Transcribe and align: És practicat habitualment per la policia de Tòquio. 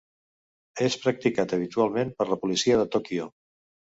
És 0.85 0.95
practicat 1.01 1.53
habitualment 1.59 2.13
per 2.21 2.27
la 2.31 2.39
policia 2.45 2.79
de 2.81 2.87
Tòquio. 2.97 3.31